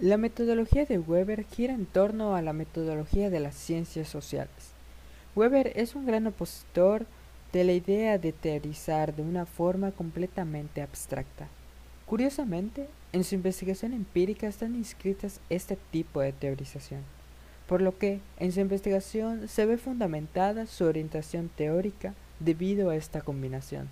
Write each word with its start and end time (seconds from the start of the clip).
La 0.00 0.16
metodología 0.16 0.84
de 0.84 1.00
Weber 1.00 1.44
gira 1.44 1.74
en 1.74 1.84
torno 1.84 2.36
a 2.36 2.40
la 2.40 2.52
metodología 2.52 3.30
de 3.30 3.40
las 3.40 3.56
ciencias 3.56 4.06
sociales. 4.06 4.70
Weber 5.34 5.72
es 5.74 5.96
un 5.96 6.06
gran 6.06 6.24
opositor 6.28 7.04
de 7.52 7.64
la 7.64 7.72
idea 7.72 8.16
de 8.16 8.32
teorizar 8.32 9.16
de 9.16 9.22
una 9.22 9.44
forma 9.44 9.90
completamente 9.90 10.82
abstracta. 10.82 11.48
Curiosamente, 12.06 12.86
en 13.12 13.24
su 13.24 13.34
investigación 13.34 13.92
empírica 13.92 14.46
están 14.46 14.76
inscritas 14.76 15.40
este 15.50 15.76
tipo 15.90 16.20
de 16.20 16.30
teorización, 16.32 17.00
por 17.66 17.82
lo 17.82 17.98
que 17.98 18.20
en 18.38 18.52
su 18.52 18.60
investigación 18.60 19.48
se 19.48 19.66
ve 19.66 19.78
fundamentada 19.78 20.66
su 20.66 20.84
orientación 20.84 21.50
teórica 21.56 22.14
debido 22.38 22.90
a 22.90 22.94
esta 22.94 23.20
combinación. 23.20 23.88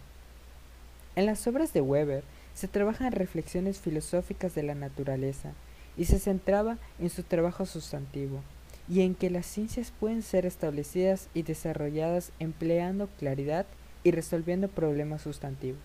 En 1.17 1.27
las 1.27 1.45
obras 1.49 1.73
de 1.73 1.81
Weber 1.81 2.23
se 2.55 2.69
trabajan 2.69 3.11
reflexiones 3.11 3.81
filosóficas 3.81 4.55
de 4.55 4.63
la 4.63 4.77
naturaleza, 4.77 5.53
y 5.97 6.05
se 6.07 6.19
centraba 6.19 6.79
en 6.99 7.11
su 7.11 7.23
trabajo 7.23 7.67
sustantivo 7.67 8.43
y 8.89 9.01
en 9.01 9.15
que 9.15 9.31
las 9.31 9.47
ciencias 9.47 9.93
pueden 9.99 10.23
ser 10.23 10.47
establecidas 10.47 11.29
y 11.35 11.43
desarrolladas 11.43 12.33
empleando 12.39 13.09
claridad 13.19 13.67
y 14.05 14.13
resolviendo 14.13 14.69
problemas 14.69 15.23
sustantivos. 15.23 15.81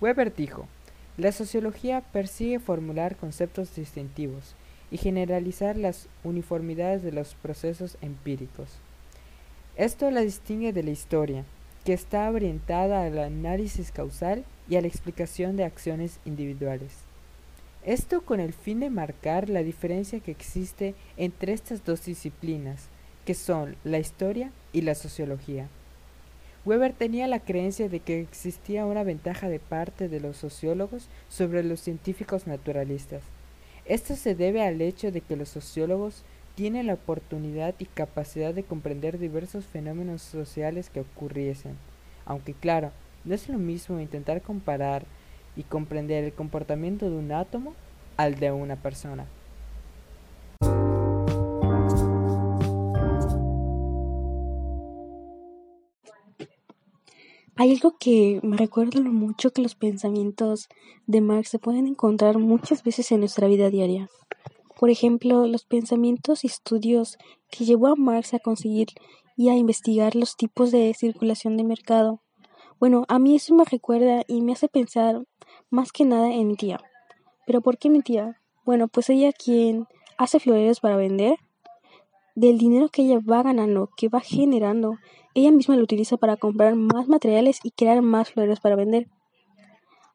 Weber 0.00 0.34
dijo, 0.34 0.66
la 1.16 1.32
sociología 1.32 2.02
persigue 2.12 2.60
formular 2.60 3.16
conceptos 3.16 3.74
distintivos 3.74 4.54
y 4.90 4.98
generalizar 4.98 5.76
las 5.76 6.08
uniformidades 6.22 7.02
de 7.02 7.12
los 7.12 7.34
procesos 7.34 7.96
empíricos. 8.00 8.68
Esto 9.76 10.10
la 10.10 10.20
distingue 10.20 10.72
de 10.72 10.82
la 10.82 10.90
historia, 10.90 11.44
que 11.84 11.92
está 11.92 12.30
orientada 12.30 13.02
al 13.02 13.18
análisis 13.18 13.90
causal 13.90 14.44
y 14.68 14.76
a 14.76 14.80
la 14.80 14.88
explicación 14.88 15.56
de 15.56 15.64
acciones 15.64 16.20
individuales. 16.24 17.07
Esto 17.88 18.20
con 18.20 18.38
el 18.38 18.52
fin 18.52 18.80
de 18.80 18.90
marcar 18.90 19.48
la 19.48 19.62
diferencia 19.62 20.20
que 20.20 20.30
existe 20.30 20.94
entre 21.16 21.54
estas 21.54 21.86
dos 21.86 22.04
disciplinas, 22.04 22.88
que 23.24 23.32
son 23.32 23.76
la 23.82 23.98
historia 23.98 24.52
y 24.74 24.82
la 24.82 24.94
sociología. 24.94 25.68
Weber 26.66 26.92
tenía 26.92 27.26
la 27.28 27.40
creencia 27.40 27.88
de 27.88 28.00
que 28.00 28.20
existía 28.20 28.84
una 28.84 29.04
ventaja 29.04 29.48
de 29.48 29.58
parte 29.58 30.10
de 30.10 30.20
los 30.20 30.36
sociólogos 30.36 31.08
sobre 31.30 31.62
los 31.62 31.80
científicos 31.80 32.46
naturalistas. 32.46 33.22
Esto 33.86 34.16
se 34.16 34.34
debe 34.34 34.66
al 34.66 34.82
hecho 34.82 35.10
de 35.10 35.22
que 35.22 35.36
los 35.36 35.48
sociólogos 35.48 36.24
tienen 36.56 36.88
la 36.88 36.92
oportunidad 36.92 37.74
y 37.78 37.86
capacidad 37.86 38.52
de 38.52 38.64
comprender 38.64 39.18
diversos 39.18 39.64
fenómenos 39.64 40.20
sociales 40.20 40.90
que 40.90 41.00
ocurriesen, 41.00 41.78
aunque 42.26 42.52
claro, 42.52 42.92
no 43.24 43.34
es 43.34 43.48
lo 43.48 43.56
mismo 43.56 43.98
intentar 43.98 44.42
comparar 44.42 45.06
y 45.58 45.64
comprender 45.64 46.22
el 46.22 46.32
comportamiento 46.32 47.10
de 47.10 47.16
un 47.16 47.32
átomo 47.32 47.74
al 48.16 48.36
de 48.36 48.52
una 48.52 48.76
persona. 48.76 49.26
Hay 57.56 57.72
algo 57.72 57.96
que 57.98 58.38
me 58.44 58.56
recuerda 58.56 59.00
lo 59.00 59.10
mucho 59.10 59.50
que 59.50 59.62
los 59.62 59.74
pensamientos 59.74 60.68
de 61.08 61.20
Marx 61.20 61.48
se 61.48 61.58
pueden 61.58 61.88
encontrar 61.88 62.38
muchas 62.38 62.84
veces 62.84 63.10
en 63.10 63.18
nuestra 63.18 63.48
vida 63.48 63.68
diaria. 63.68 64.08
Por 64.78 64.90
ejemplo, 64.90 65.44
los 65.48 65.64
pensamientos 65.64 66.44
y 66.44 66.46
estudios 66.46 67.18
que 67.50 67.64
llevó 67.64 67.88
a 67.88 67.96
Marx 67.96 68.32
a 68.32 68.38
conseguir 68.38 68.86
y 69.36 69.48
a 69.48 69.56
investigar 69.56 70.14
los 70.14 70.36
tipos 70.36 70.70
de 70.70 70.94
circulación 70.94 71.56
de 71.56 71.64
mercado. 71.64 72.20
Bueno, 72.78 73.04
a 73.08 73.18
mí 73.18 73.34
eso 73.34 73.56
me 73.56 73.64
recuerda 73.64 74.22
y 74.28 74.40
me 74.40 74.52
hace 74.52 74.68
pensar 74.68 75.24
más 75.70 75.92
que 75.92 76.04
nada 76.04 76.32
en 76.32 76.48
mi 76.48 76.56
tía. 76.56 76.80
¿Pero 77.46 77.60
por 77.60 77.78
qué 77.78 77.90
mi 77.90 78.02
tía? 78.02 78.40
Bueno, 78.64 78.88
pues 78.88 79.10
ella 79.10 79.32
quien 79.32 79.86
hace 80.18 80.40
floreros 80.40 80.80
para 80.80 80.96
vender, 80.96 81.38
del 82.34 82.58
dinero 82.58 82.88
que 82.88 83.02
ella 83.02 83.18
va 83.18 83.42
ganando, 83.42 83.90
que 83.96 84.08
va 84.08 84.20
generando, 84.20 84.96
ella 85.34 85.50
misma 85.50 85.76
lo 85.76 85.82
utiliza 85.82 86.16
para 86.16 86.36
comprar 86.36 86.74
más 86.74 87.08
materiales 87.08 87.58
y 87.62 87.70
crear 87.72 88.02
más 88.02 88.30
floreros 88.30 88.60
para 88.60 88.76
vender. 88.76 89.08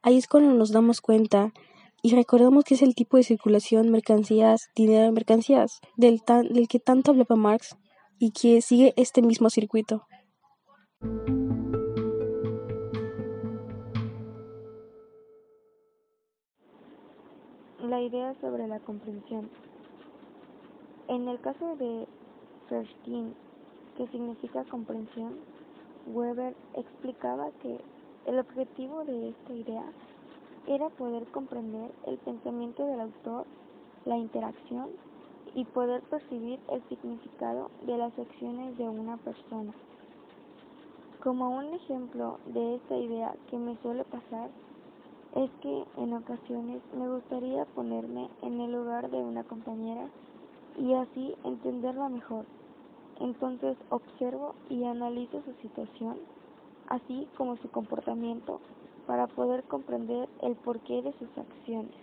Ahí 0.02 0.18
es 0.18 0.28
cuando 0.28 0.54
nos 0.54 0.72
damos 0.72 1.02
cuenta 1.02 1.54
y 2.02 2.14
recordamos 2.14 2.66
que 2.66 2.76
es 2.76 2.82
el 2.82 2.96
tipo 2.96 3.18
de 3.18 3.24
circulación 3.24 3.90
mercancías, 3.90 4.70
dinero 4.76 5.06
en 5.06 5.14
mercancías, 5.14 5.80
del, 5.96 6.22
del 6.28 6.68
que 6.68 6.80
tanto 6.80 7.12
hablaba 7.12 7.36
Marx 7.36 7.78
y 8.20 8.32
que 8.32 8.62
sigue 8.62 8.94
este 8.98 9.22
mismo 9.22 9.50
circuito. 9.50 10.06
La 17.94 18.02
idea 18.02 18.34
sobre 18.42 18.68
la 18.68 18.80
comprensión. 18.80 19.52
En 21.10 21.28
el 21.28 21.40
caso 21.42 21.76
de 21.76 22.08
Verstehen, 22.68 23.36
que 23.96 24.08
significa 24.08 24.64
comprensión, 24.64 25.36
Weber 26.08 26.56
explicaba 26.74 27.52
que 27.62 27.78
el 28.26 28.40
objetivo 28.40 29.04
de 29.04 29.30
esta 29.30 29.54
idea 29.54 29.84
era 30.66 30.90
poder 30.90 31.28
comprender 31.28 31.92
el 32.08 32.18
pensamiento 32.18 32.84
del 32.84 33.00
autor, 33.00 33.46
la 34.06 34.18
interacción 34.18 34.90
y 35.54 35.64
poder 35.66 36.02
percibir 36.10 36.60
el 36.72 36.82
significado 36.90 37.70
de 37.86 37.96
las 37.96 38.18
acciones 38.18 38.76
de 38.76 38.90
una 38.90 39.18
persona. 39.18 39.72
Como 41.22 41.56
un 41.56 41.72
ejemplo 41.76 42.40
de 42.48 42.74
esta 42.74 42.98
idea 42.98 43.36
que 43.52 43.58
me 43.58 43.78
suele 43.84 44.04
pasar, 44.06 44.50
es 45.36 45.50
que 45.62 45.84
en 45.98 46.14
ocasiones 46.14 46.82
me 46.98 47.10
gustaría 47.10 47.66
ponerme 47.66 48.30
en 48.42 48.62
el 48.62 48.72
lugar 48.72 49.10
de 49.10 49.18
una 49.18 49.44
compañera 49.44 50.08
y 50.78 50.94
así 50.94 51.36
entenderla 51.44 52.10
mejor. 52.10 52.46
Entonces 53.20 53.78
observo 53.90 54.56
y 54.70 54.84
analizo 54.84 55.42
su 55.42 55.54
situación, 55.62 56.18
así 56.88 57.28
como 57.36 57.58
su 57.58 57.70
comportamiento, 57.70 58.60
para 59.08 59.28
poder 59.28 59.64
comprender 59.64 60.30
el 60.42 60.56
porqué 60.56 61.02
de 61.02 61.14
sus 61.14 61.30
acciones. 61.38 61.96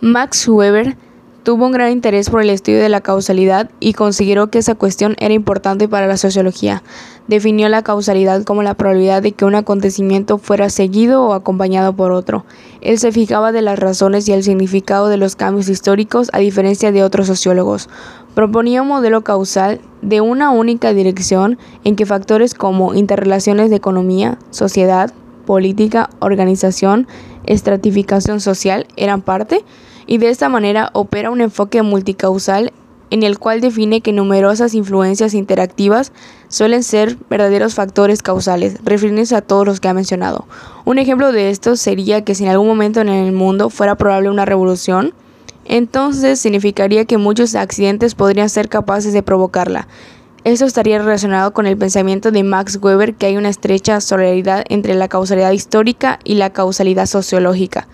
Max 0.00 0.48
Weber 0.48 0.96
Tuvo 1.48 1.64
un 1.64 1.72
gran 1.72 1.92
interés 1.92 2.28
por 2.28 2.42
el 2.42 2.50
estudio 2.50 2.78
de 2.78 2.90
la 2.90 3.00
causalidad 3.00 3.70
y 3.80 3.94
consideró 3.94 4.50
que 4.50 4.58
esa 4.58 4.74
cuestión 4.74 5.16
era 5.18 5.32
importante 5.32 5.88
para 5.88 6.06
la 6.06 6.18
sociología. 6.18 6.82
Definió 7.26 7.70
la 7.70 7.82
causalidad 7.82 8.42
como 8.42 8.62
la 8.62 8.74
probabilidad 8.74 9.22
de 9.22 9.32
que 9.32 9.46
un 9.46 9.54
acontecimiento 9.54 10.36
fuera 10.36 10.68
seguido 10.68 11.24
o 11.24 11.32
acompañado 11.32 11.94
por 11.94 12.12
otro. 12.12 12.44
Él 12.82 12.98
se 12.98 13.12
fijaba 13.12 13.50
de 13.50 13.62
las 13.62 13.78
razones 13.78 14.28
y 14.28 14.32
el 14.34 14.42
significado 14.42 15.08
de 15.08 15.16
los 15.16 15.36
cambios 15.36 15.70
históricos 15.70 16.28
a 16.34 16.38
diferencia 16.38 16.92
de 16.92 17.02
otros 17.02 17.28
sociólogos. 17.28 17.88
Proponía 18.34 18.82
un 18.82 18.88
modelo 18.88 19.24
causal 19.24 19.80
de 20.02 20.20
una 20.20 20.50
única 20.50 20.92
dirección 20.92 21.56
en 21.82 21.96
que 21.96 22.04
factores 22.04 22.52
como 22.52 22.92
interrelaciones 22.92 23.70
de 23.70 23.76
economía, 23.76 24.38
sociedad, 24.50 25.14
política, 25.46 26.10
organización, 26.20 27.08
estratificación 27.46 28.42
social 28.42 28.86
eran 28.96 29.22
parte 29.22 29.64
y 30.08 30.18
de 30.18 30.30
esta 30.30 30.48
manera 30.48 30.90
opera 30.94 31.30
un 31.30 31.40
enfoque 31.40 31.82
multicausal 31.82 32.72
en 33.10 33.22
el 33.22 33.38
cual 33.38 33.60
define 33.60 34.00
que 34.00 34.12
numerosas 34.12 34.74
influencias 34.74 35.34
interactivas 35.34 36.12
suelen 36.48 36.82
ser 36.82 37.16
verdaderos 37.30 37.74
factores 37.74 38.22
causales, 38.22 38.78
refiriéndose 38.84 39.36
a 39.36 39.42
todos 39.42 39.66
los 39.66 39.80
que 39.80 39.88
ha 39.88 39.94
mencionado. 39.94 40.46
Un 40.84 40.98
ejemplo 40.98 41.30
de 41.30 41.50
esto 41.50 41.76
sería 41.76 42.24
que 42.24 42.34
si 42.34 42.44
en 42.44 42.50
algún 42.50 42.66
momento 42.66 43.00
en 43.00 43.08
el 43.08 43.32
mundo 43.32 43.70
fuera 43.70 43.94
probable 43.94 44.30
una 44.30 44.44
revolución, 44.44 45.12
entonces 45.66 46.40
significaría 46.40 47.04
que 47.04 47.18
muchos 47.18 47.54
accidentes 47.54 48.14
podrían 48.14 48.48
ser 48.48 48.68
capaces 48.68 49.12
de 49.12 49.22
provocarla. 49.22 49.88
Esto 50.44 50.64
estaría 50.64 50.98
relacionado 50.98 51.52
con 51.52 51.66
el 51.66 51.76
pensamiento 51.76 52.30
de 52.30 52.42
Max 52.44 52.78
Weber 52.80 53.14
que 53.14 53.26
hay 53.26 53.36
una 53.36 53.48
estrecha 53.48 54.00
solidaridad 54.00 54.64
entre 54.68 54.94
la 54.94 55.08
causalidad 55.08 55.50
histórica 55.50 56.20
y 56.24 56.34
la 56.34 56.50
causalidad 56.50 57.06
sociológica 57.06 57.88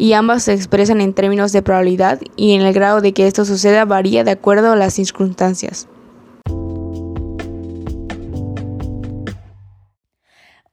y 0.00 0.14
ambas 0.14 0.44
se 0.44 0.54
expresan 0.54 1.02
en 1.02 1.12
términos 1.12 1.52
de 1.52 1.60
probabilidad 1.60 2.20
y 2.34 2.54
en 2.54 2.62
el 2.62 2.72
grado 2.72 3.02
de 3.02 3.12
que 3.12 3.26
esto 3.26 3.44
suceda 3.44 3.84
varía 3.84 4.24
de 4.24 4.30
acuerdo 4.30 4.72
a 4.72 4.76
las 4.76 4.94
circunstancias. 4.94 5.88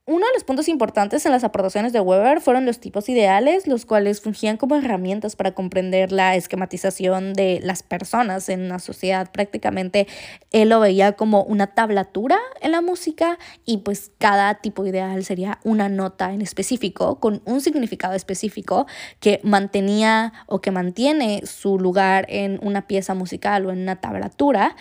Uno 0.09 0.25
de 0.25 0.31
los 0.35 0.45
puntos 0.45 0.69
importantes 0.69 1.25
en 1.25 1.33
las 1.33 1.43
aportaciones 1.43 1.91
de 1.91 1.99
Weber 1.99 2.39
fueron 2.39 2.65
los 2.65 2.79
tipos 2.79 3.09
ideales, 3.09 3.67
los 3.67 3.85
cuales 3.85 4.21
fungían 4.21 4.55
como 4.55 4.77
herramientas 4.77 5.35
para 5.35 5.51
comprender 5.53 6.13
la 6.13 6.37
esquematización 6.37 7.33
de 7.33 7.59
las 7.61 7.83
personas 7.83 8.47
en 8.47 8.61
una 8.61 8.79
sociedad. 8.79 9.29
Prácticamente 9.29 10.07
él 10.51 10.69
lo 10.69 10.79
veía 10.79 11.11
como 11.11 11.43
una 11.43 11.67
tablatura 11.67 12.37
en 12.61 12.71
la 12.71 12.79
música 12.79 13.37
y 13.65 13.79
pues 13.79 14.13
cada 14.17 14.61
tipo 14.61 14.85
ideal 14.85 15.25
sería 15.25 15.59
una 15.65 15.89
nota 15.89 16.31
en 16.31 16.41
específico 16.41 17.19
con 17.19 17.41
un 17.43 17.59
significado 17.59 18.13
específico 18.13 18.87
que 19.19 19.41
mantenía 19.43 20.31
o 20.45 20.61
que 20.61 20.71
mantiene 20.71 21.41
su 21.45 21.79
lugar 21.79 22.27
en 22.29 22.61
una 22.63 22.87
pieza 22.87 23.13
musical 23.13 23.65
o 23.65 23.71
en 23.71 23.79
una 23.79 23.97
tablatura 23.97 24.77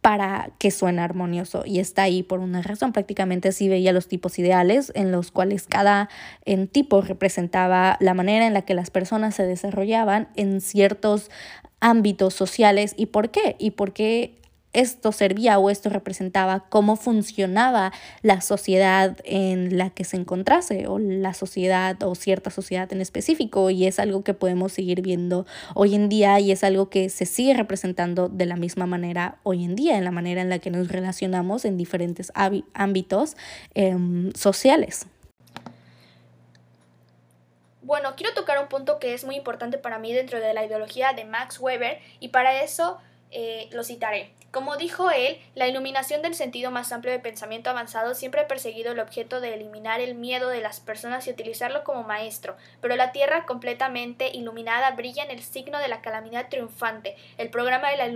para 0.00 0.50
que 0.58 0.70
suene 0.70 1.02
armonioso 1.02 1.64
y 1.66 1.78
está 1.78 2.04
ahí 2.04 2.22
por 2.22 2.40
una 2.40 2.62
razón. 2.62 2.92
Prácticamente 2.92 3.48
así 3.48 3.68
veía 3.68 3.92
los 3.92 4.08
tipos 4.08 4.38
ideales 4.38 4.92
en 4.94 5.12
los 5.12 5.30
cuales 5.30 5.66
cada 5.66 6.08
en 6.44 6.68
tipo 6.68 7.02
representaba 7.02 7.96
la 8.00 8.14
manera 8.14 8.46
en 8.46 8.54
la 8.54 8.62
que 8.62 8.74
las 8.74 8.90
personas 8.90 9.34
se 9.34 9.44
desarrollaban 9.44 10.28
en 10.36 10.60
ciertos 10.60 11.30
ámbitos 11.80 12.34
sociales 12.34 12.94
y 12.96 13.06
por 13.06 13.30
qué 13.30 13.56
y 13.58 13.72
por 13.72 13.92
qué 13.92 14.39
esto 14.72 15.12
servía 15.12 15.58
o 15.58 15.70
esto 15.70 15.88
representaba 15.88 16.66
cómo 16.68 16.96
funcionaba 16.96 17.92
la 18.22 18.40
sociedad 18.40 19.16
en 19.24 19.76
la 19.76 19.90
que 19.90 20.04
se 20.04 20.16
encontrase 20.16 20.86
o 20.86 20.98
la 20.98 21.34
sociedad 21.34 22.00
o 22.02 22.14
cierta 22.14 22.50
sociedad 22.50 22.92
en 22.92 23.00
específico 23.00 23.70
y 23.70 23.86
es 23.86 23.98
algo 23.98 24.22
que 24.22 24.34
podemos 24.34 24.72
seguir 24.72 25.02
viendo 25.02 25.46
hoy 25.74 25.94
en 25.94 26.08
día 26.08 26.38
y 26.40 26.52
es 26.52 26.62
algo 26.62 26.88
que 26.88 27.08
se 27.08 27.26
sigue 27.26 27.54
representando 27.54 28.28
de 28.28 28.46
la 28.46 28.56
misma 28.56 28.86
manera 28.86 29.38
hoy 29.42 29.64
en 29.64 29.74
día 29.74 29.98
en 29.98 30.04
la 30.04 30.10
manera 30.10 30.40
en 30.40 30.50
la 30.50 30.58
que 30.58 30.70
nos 30.70 30.88
relacionamos 30.88 31.64
en 31.64 31.76
diferentes 31.76 32.32
ámbitos 32.74 33.36
em, 33.74 34.32
sociales. 34.34 35.06
Bueno, 37.82 38.14
quiero 38.16 38.32
tocar 38.34 38.62
un 38.62 38.68
punto 38.68 39.00
que 39.00 39.14
es 39.14 39.24
muy 39.24 39.34
importante 39.34 39.76
para 39.76 39.98
mí 39.98 40.12
dentro 40.12 40.38
de 40.38 40.54
la 40.54 40.64
ideología 40.64 41.12
de 41.12 41.24
Max 41.24 41.58
Weber 41.58 41.98
y 42.20 42.28
para 42.28 42.62
eso 42.62 42.98
eh, 43.30 43.68
lo 43.72 43.84
citaré. 43.84 44.32
Como 44.50 44.76
dijo 44.76 45.12
él, 45.12 45.38
la 45.54 45.68
iluminación 45.68 46.22
del 46.22 46.34
sentido 46.34 46.72
más 46.72 46.90
amplio 46.90 47.12
de 47.12 47.20
pensamiento 47.20 47.70
avanzado 47.70 48.14
siempre 48.14 48.40
ha 48.40 48.48
perseguido 48.48 48.90
el 48.90 48.98
objeto 48.98 49.40
de 49.40 49.54
eliminar 49.54 50.00
el 50.00 50.16
miedo 50.16 50.48
de 50.48 50.60
las 50.60 50.80
personas 50.80 51.26
y 51.26 51.30
utilizarlo 51.30 51.84
como 51.84 52.02
maestro, 52.02 52.56
pero 52.80 52.96
la 52.96 53.12
Tierra 53.12 53.46
completamente 53.46 54.30
iluminada 54.34 54.90
brilla 54.90 55.22
en 55.22 55.30
el 55.30 55.42
signo 55.42 55.78
de 55.78 55.86
la 55.86 56.00
calamidad 56.00 56.48
triunfante. 56.48 57.16
El 57.38 57.50
programa 57.50 57.90
de 57.90 57.98
la 57.98 58.08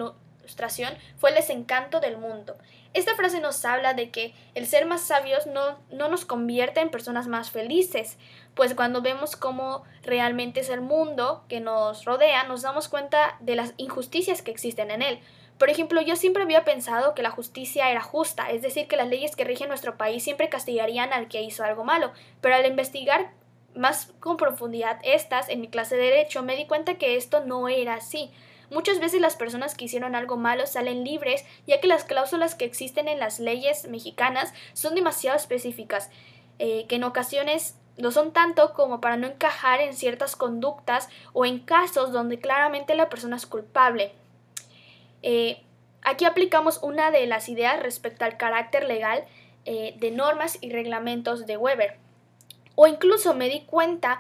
fue 1.19 1.31
el 1.31 1.37
desencanto 1.37 2.00
del 2.00 2.17
mundo. 2.17 2.56
Esta 2.93 3.14
frase 3.17 3.41
nos 3.41 3.64
habla 3.64 3.94
de 3.94 4.11
que 4.11 4.35
el 4.55 4.67
ser 4.67 4.87
más 4.87 5.02
sabios 5.02 5.46
no, 5.46 5.79
no 5.91 6.08
nos 6.08 6.25
convierte 6.25 6.81
en 6.81 6.91
personas 6.91 7.26
más 7.26 7.50
felices, 7.50 8.19
pues 8.55 8.75
cuando 8.75 9.02
vemos 9.02 9.37
cómo 9.37 9.82
realmente 10.02 10.61
es 10.61 10.69
el 10.69 10.81
mundo 10.81 11.44
que 11.49 11.61
nos 11.61 12.05
rodea, 12.05 12.44
nos 12.44 12.62
damos 12.62 12.88
cuenta 12.88 13.37
de 13.41 13.56
las 13.56 13.75
injusticias 13.76 14.43
que 14.43 14.52
existen 14.52 14.91
en 14.91 15.02
él. 15.02 15.19
Por 15.58 15.70
ejemplo, 15.70 16.00
yo 16.00 16.17
siempre 16.17 16.43
había 16.43 16.64
pensado 16.64 17.14
que 17.14 17.23
la 17.23 17.31
justicia 17.31 17.90
era 17.90 18.00
justa, 18.00 18.50
es 18.50 18.62
decir, 18.62 18.88
que 18.88 18.97
las 18.97 19.08
leyes 19.08 19.37
que 19.37 19.44
rigen 19.44 19.69
nuestro 19.69 19.97
país 19.97 20.23
siempre 20.23 20.49
castigarían 20.49 21.12
al 21.12 21.29
que 21.29 21.43
hizo 21.43 21.64
algo 21.64 21.85
malo, 21.85 22.12
pero 22.40 22.56
al 22.56 22.67
investigar 22.67 23.31
más 23.75 24.12
con 24.20 24.37
profundidad 24.37 25.00
estas 25.02 25.49
en 25.49 25.61
mi 25.61 25.69
clase 25.69 25.97
de 25.97 26.05
derecho 26.05 26.43
me 26.43 26.56
di 26.56 26.67
cuenta 26.67 26.94
que 26.94 27.17
esto 27.17 27.44
no 27.44 27.69
era 27.69 27.94
así. 27.94 28.31
Muchas 28.75 28.99
veces 28.99 29.21
las 29.21 29.37
personas 29.37 29.76
que 29.76 29.85
hicieron 29.85 30.17
algo 30.17 30.37
malo 30.37 30.67
salen 30.67 31.05
libres, 31.05 31.44
ya 31.65 31.81
que 31.81 31.87
las 31.87 32.03
cláusulas 32.03 32.56
que 32.56 32.65
existen 32.65 33.06
en 33.06 33.21
las 33.21 33.38
leyes 33.38 33.87
mexicanas 33.87 34.53
son 34.73 34.97
demasiado 34.97 35.37
específicas, 35.37 36.11
eh, 36.59 36.85
que 36.88 36.97
en 36.97 37.05
ocasiones 37.05 37.76
lo 37.97 38.11
son 38.11 38.32
tanto 38.32 38.73
como 38.75 39.00
para 39.00 39.17
no 39.17 39.29
encajar 39.29 39.81
en 39.81 39.94
ciertas 39.94 40.35
conductas 40.35 41.09
o 41.32 41.47
en 41.47 41.61
casos 41.61 42.11
donde 42.11 42.41
claramente 42.41 42.97
la 42.97 43.09
persona 43.09 43.37
es 43.37 43.47
culpable. 43.47 44.11
Eh, 45.23 45.62
aquí 46.03 46.25
aplicamos 46.25 46.81
una 46.82 47.12
de 47.12 47.29
las 47.29 47.49
ideas 47.49 47.81
respecto 47.81 48.25
al 48.25 48.37
carácter 48.37 48.87
legal 48.87 49.25
eh, 49.67 49.94
de 49.99 50.11
normas 50.11 50.59
y 50.61 50.71
reglamentos 50.71 51.47
de 51.47 51.56
Weber. 51.56 51.97
O 52.75 52.88
incluso 52.88 53.35
me 53.35 53.49
di 53.49 53.61
cuenta, 53.61 54.19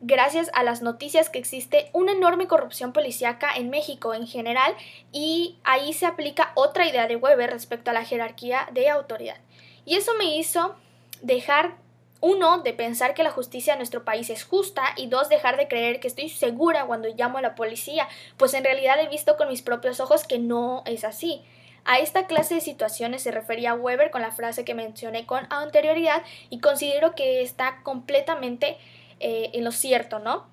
gracias 0.00 0.50
a 0.54 0.62
las 0.62 0.82
noticias, 0.82 1.30
que 1.30 1.38
existe 1.38 1.90
una 1.92 2.12
enorme 2.12 2.46
corrupción 2.46 2.92
policíaca 2.92 3.54
en 3.56 3.70
México 3.70 4.14
en 4.14 4.26
general 4.26 4.74
y 5.12 5.58
ahí 5.64 5.92
se 5.92 6.06
aplica 6.06 6.52
otra 6.54 6.86
idea 6.86 7.06
de 7.06 7.16
Weber 7.16 7.50
respecto 7.50 7.90
a 7.90 7.94
la 7.94 8.04
jerarquía 8.04 8.68
de 8.72 8.88
autoridad. 8.88 9.38
Y 9.84 9.96
eso 9.96 10.12
me 10.14 10.36
hizo 10.36 10.74
dejar 11.22 11.76
uno, 12.20 12.58
de 12.58 12.72
pensar 12.72 13.14
que 13.14 13.22
la 13.22 13.30
justicia 13.30 13.74
en 13.74 13.78
nuestro 13.78 14.04
país 14.04 14.30
es 14.30 14.44
justa 14.44 14.82
y 14.96 15.06
dos, 15.06 15.28
dejar 15.28 15.56
de 15.56 15.68
creer 15.68 16.00
que 16.00 16.08
estoy 16.08 16.28
segura 16.28 16.86
cuando 16.86 17.08
llamo 17.08 17.38
a 17.38 17.42
la 17.42 17.54
policía, 17.54 18.08
pues 18.36 18.54
en 18.54 18.64
realidad 18.64 18.98
he 19.00 19.08
visto 19.08 19.36
con 19.36 19.48
mis 19.48 19.62
propios 19.62 20.00
ojos 20.00 20.24
que 20.24 20.38
no 20.38 20.82
es 20.86 21.04
así. 21.04 21.42
A 21.84 22.00
esta 22.00 22.26
clase 22.26 22.54
de 22.56 22.60
situaciones 22.60 23.22
se 23.22 23.30
refería 23.30 23.74
Weber 23.74 24.10
con 24.10 24.22
la 24.22 24.32
frase 24.32 24.64
que 24.64 24.74
mencioné 24.74 25.24
con 25.24 25.46
anterioridad 25.50 26.22
y 26.50 26.58
considero 26.58 27.14
que 27.14 27.42
está 27.42 27.80
completamente 27.84 28.76
eh, 29.20 29.50
en 29.54 29.64
lo 29.64 29.72
cierto, 29.72 30.18
¿no? 30.18 30.46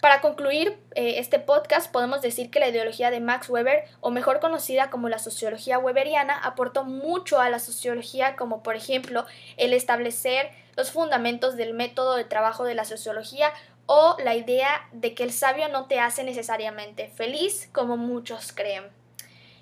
Para 0.00 0.22
concluir 0.22 0.78
eh, 0.94 1.18
este 1.18 1.38
podcast, 1.38 1.92
podemos 1.92 2.22
decir 2.22 2.50
que 2.50 2.58
la 2.58 2.68
ideología 2.68 3.10
de 3.10 3.20
Max 3.20 3.50
Weber, 3.50 3.84
o 4.00 4.10
mejor 4.10 4.40
conocida 4.40 4.88
como 4.88 5.10
la 5.10 5.18
sociología 5.18 5.78
weberiana, 5.78 6.38
aportó 6.38 6.84
mucho 6.84 7.38
a 7.38 7.50
la 7.50 7.58
sociología, 7.58 8.34
como 8.34 8.62
por 8.62 8.76
ejemplo 8.76 9.26
el 9.58 9.74
establecer 9.74 10.50
los 10.76 10.90
fundamentos 10.90 11.56
del 11.56 11.74
método 11.74 12.16
de 12.16 12.24
trabajo 12.24 12.64
de 12.64 12.74
la 12.74 12.86
sociología 12.86 13.52
o 13.84 14.16
la 14.24 14.34
idea 14.36 14.88
de 14.92 15.14
que 15.14 15.24
el 15.24 15.32
sabio 15.32 15.68
no 15.68 15.84
te 15.86 16.00
hace 16.00 16.24
necesariamente 16.24 17.08
feliz, 17.08 17.68
como 17.72 17.98
muchos 17.98 18.52
creen. 18.52 18.84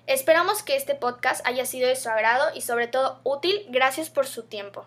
Esperamos 0.07 0.63
que 0.63 0.77
este 0.77 0.95
podcast 0.95 1.45
haya 1.45 1.65
sido 1.65 1.89
de 1.89 1.95
su 1.95 2.09
agrado 2.09 2.45
y 2.55 2.61
sobre 2.61 2.87
todo 2.87 3.19
útil. 3.23 3.65
Gracias 3.69 4.09
por 4.09 4.25
su 4.25 4.43
tiempo. 4.43 4.85